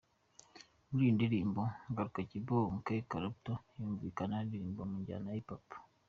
[0.87, 1.61] Muri iyi ndirimbo
[1.93, 5.67] 'Garuka', Kibonke Clapton yumvikana aririmba mu njyana ya Hiphop.